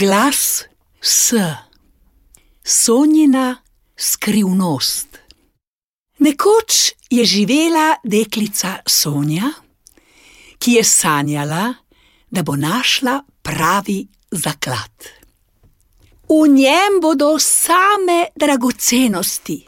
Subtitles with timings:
[0.00, 0.64] Glas
[1.00, 1.34] S,
[2.64, 3.56] Sonjina
[3.96, 5.18] skrivnost.
[6.18, 9.50] Nekoč je živela deklica Sonja,
[10.58, 11.74] ki je sanjala,
[12.30, 14.96] da bo našla pravi zaklad.
[16.28, 19.64] V njem bodo same dragocenosti,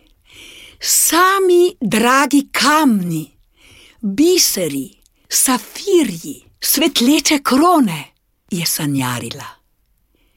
[0.80, 3.30] sami dragi kamni,
[4.00, 4.90] biseri,
[5.28, 8.04] safirji, svetleče krone,
[8.50, 9.59] je sanjarila.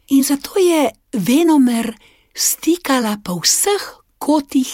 [0.08, 1.94] In zato je venomer
[2.36, 3.84] stikala po vseh
[4.18, 4.72] kotih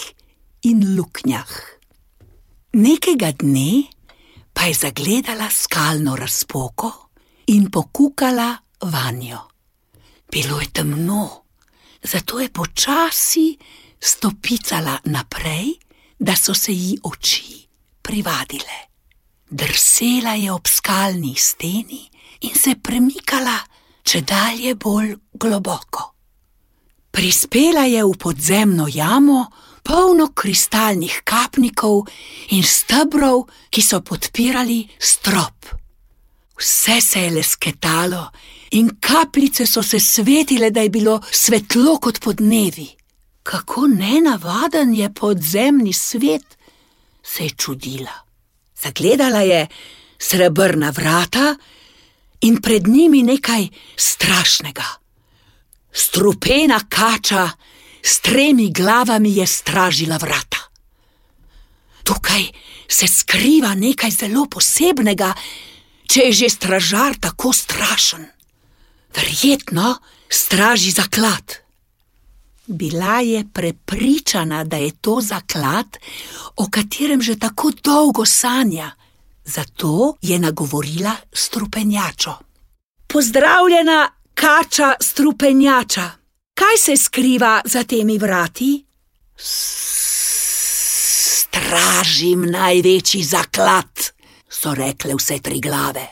[0.62, 1.52] in luknjah.
[2.74, 3.90] Nekega dne
[4.54, 7.10] pa je zagledala skalno razpoko
[7.48, 9.40] in pokukala vanjo.
[10.32, 11.44] Bilo je temno,
[12.04, 13.58] zato je počasi
[14.00, 15.74] stopicala naprej,
[16.20, 17.68] da so se ji oči
[18.02, 18.90] privadile.
[19.50, 22.10] Drsela je ob skalni steni
[22.42, 23.58] in se premikala
[24.04, 26.14] če dalje bolj globoko.
[27.12, 29.46] Prispela je v podzemno jamo,
[29.84, 32.06] polno kristalnih kapnikov
[32.54, 35.66] in stebrov, ki so podpirali strop.
[36.60, 38.30] Vse se je lesketalo
[38.72, 42.88] in kapljice so se svetile, da je bilo svetlo kot pod dnevi.
[43.44, 46.58] Kako nenavaden je podzemni svet,
[47.24, 48.14] se je čudila.
[48.84, 49.68] Zagledala je
[50.20, 51.56] srebrna vrata
[52.42, 54.86] in pred njimi nekaj strašnega.
[55.92, 57.50] Strupena kača
[58.02, 60.58] s tremi glavami je stražila vrata.
[62.04, 62.44] Tukaj
[62.88, 65.34] se skriva nekaj zelo posebnega,
[66.10, 68.26] če je že stražar tako strašen.
[69.16, 69.98] Verjetno
[70.30, 71.58] straži zaklad.
[72.68, 75.98] Bila je prepričana, da je to zaklad,
[76.56, 78.92] o katerem že tako dolgo sanja,
[79.50, 82.34] zato je nagovorila strupenjačo.
[83.08, 86.12] Pozdravljena, kača strupenjača,
[86.54, 88.86] kaj se skriva za temi vrati?
[91.42, 94.12] Stražim največji zaklad,
[94.50, 96.08] so rekle vse tri glave.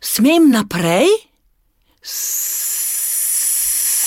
[0.00, 1.06] Smem naprej?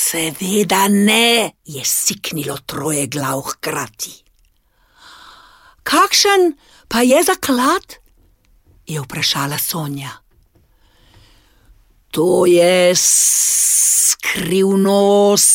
[0.09, 4.23] Seveda ne, je siknilo troje glav hkrati.
[5.83, 6.53] Kakšen
[6.87, 7.95] pa je zaklad?
[8.89, 10.09] Je vprašala Sonja.
[12.11, 12.95] To je
[14.09, 15.47] skrivnost,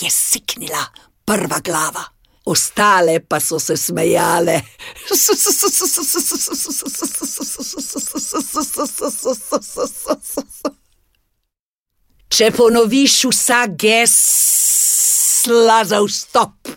[0.00, 0.86] je siknila
[1.24, 2.04] prva glava,
[2.44, 4.60] ostale pa so se smejale.
[12.28, 16.68] Če ponoviš vsa gesla za vstop,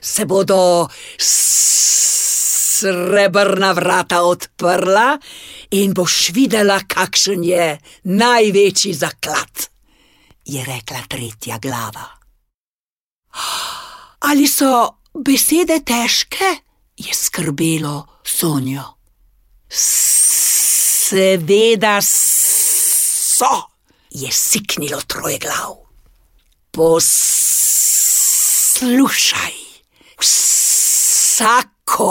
[0.00, 0.88] se bodo
[2.80, 5.18] srebrna vrata odprla
[5.70, 7.66] in boš videla, kakšen je
[8.04, 9.68] največji zaklad,
[10.44, 12.06] je rekla tretja glava.
[14.20, 14.72] Ali so
[15.14, 16.70] besede težke?
[17.00, 18.82] je skrbelo Sonjo.
[21.08, 23.62] Seveda so,
[24.10, 25.76] je siknilo troje glav.
[26.70, 27.12] Poslušaj,
[30.20, 32.10] vsako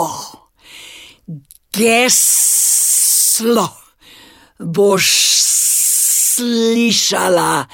[1.80, 3.68] geslo
[4.60, 5.06] boš
[6.36, 7.66] slišala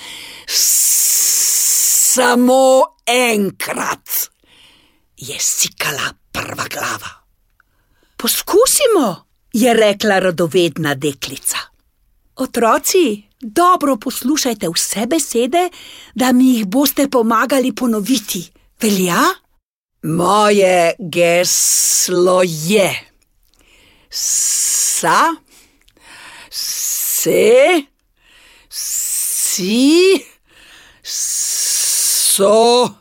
[2.13, 4.09] samo enkrat,
[5.17, 7.09] je sikala prva glava.
[8.17, 11.57] Poskusimo, je rekla radovedna deklica.
[12.35, 15.69] Otroci, dobro poslušajte vse besede,
[16.15, 18.51] da mi jih boste pomagali ponoviti.
[18.81, 19.21] Velja?
[20.03, 23.14] Moje geslo je
[24.15, 25.35] sa,
[26.49, 27.83] se,
[28.69, 30.25] si,
[31.03, 32.95] so,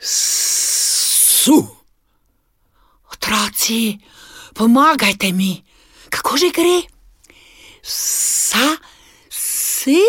[0.00, 1.58] su.
[3.12, 3.98] Otroci,
[4.56, 5.60] pomagajte mi,
[6.08, 6.80] kako že gre?
[7.84, 8.72] Sa,
[9.28, 10.00] si,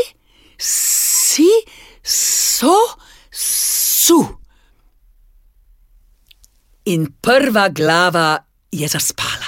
[0.55, 1.51] si,
[1.99, 2.95] so,
[3.27, 4.23] su.
[6.87, 8.39] In prva glava
[8.71, 9.42] je zaspala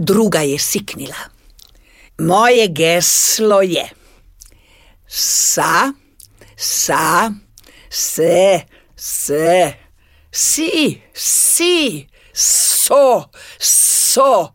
[0.00, 1.28] druga je siknila.
[2.18, 3.84] Moje geslo je:
[5.06, 5.92] sa,
[6.56, 7.30] sa,
[7.90, 8.66] se,
[8.96, 9.74] se,
[10.32, 14.54] si, si, so, so,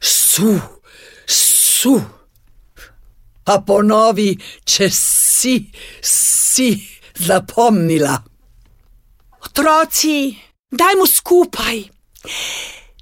[0.00, 0.60] su,
[1.26, 2.00] su.
[3.44, 4.32] Pa ponovi,
[4.64, 5.70] če si,
[6.02, 6.70] si
[7.22, 8.16] zapomnila.
[9.46, 10.34] Otroci,
[10.70, 11.84] dajmo skupaj.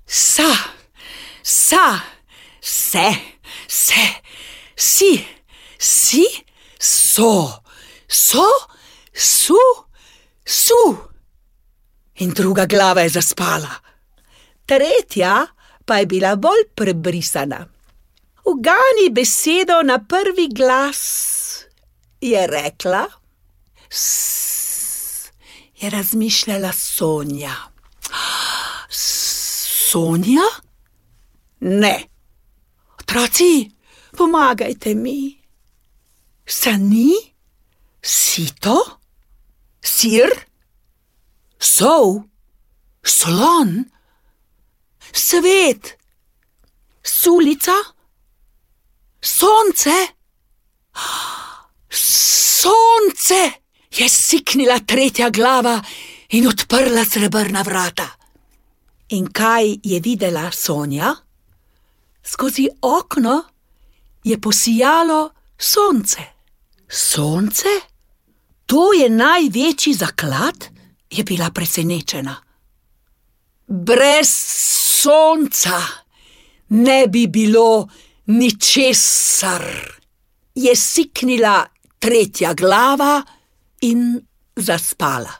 [0.05, 0.74] Sa
[1.44, 2.00] sa,
[2.61, 3.14] se,
[3.69, 4.23] se,
[4.76, 5.26] si,
[5.79, 6.26] si,
[6.79, 7.62] so,
[8.08, 8.49] so,
[9.12, 9.58] su,
[10.44, 10.96] su.
[12.14, 13.75] In druga glava je zaspala,
[14.67, 15.46] tretja
[15.85, 17.67] pa je bila bolj prebrisana.
[18.44, 21.64] Ugani besedo na prvi glas,
[22.20, 23.06] je rekla.
[23.91, 25.31] S,
[25.76, 27.55] je razmišljala Sonja.
[28.88, 30.64] Sonja?
[31.65, 32.09] Ne.
[33.01, 33.71] Otroci,
[34.17, 35.33] pomagajte mi.
[36.45, 37.15] Sani,
[38.03, 38.77] sito,
[39.81, 40.29] sir,
[41.59, 42.21] sol,
[43.01, 43.81] slon,
[45.13, 45.97] svet,
[47.01, 47.79] sulica,
[49.21, 49.99] sonce.
[51.89, 53.43] Sonce
[53.89, 55.81] je siknila tretja glava
[56.37, 58.11] in odprla srebrna vrata.
[59.17, 61.24] In kaj je videla Sonja?
[62.26, 63.44] Skozi okno
[64.25, 66.23] je posijalo sonce.
[66.88, 67.69] Sonce?
[68.67, 70.65] To je največji zaklad?
[71.11, 72.37] Je bila presenečena.
[73.67, 74.29] Brez
[75.03, 75.81] sonca
[76.69, 77.88] ne bi bilo
[78.27, 79.65] ničesar,
[80.55, 81.67] je siknila
[81.99, 83.23] tretja glava
[83.81, 84.20] in
[84.56, 85.32] zaspala.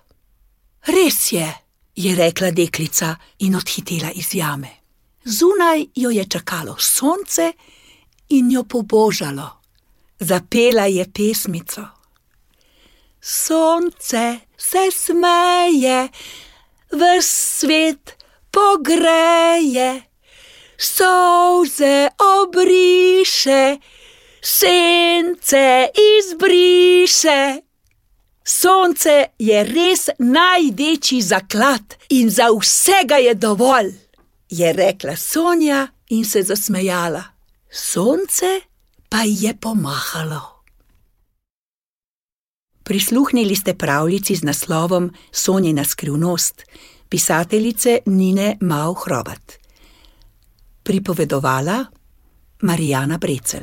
[0.87, 1.49] Res je,
[1.97, 4.84] je rekla deklica in odhitela iz jame.
[5.25, 7.53] Zunaj jo je čakalo sonce
[8.29, 9.49] in jo pobožalo.
[10.21, 11.83] Zapela je pesmico.
[13.21, 16.09] Sonce se smeje,
[16.93, 20.03] v svet pogreje,
[20.79, 23.77] solze obriše,
[24.43, 25.89] sence
[26.19, 27.61] izbriše.
[28.45, 34.04] Sonce je res največji zaklad in za vsega je dovolj,
[34.59, 37.23] je rekla Sonja in se zasmejala.
[37.71, 38.61] Sonce
[39.09, 40.41] pa je pomahalo.
[42.85, 46.63] Prisluhnili ste pravljici z naslovom Sonjina skrivnost,
[47.09, 49.53] pisateljice Nine Mau Hrovat.
[50.83, 51.85] Pripovedovala
[52.63, 53.63] Marijana Brecel.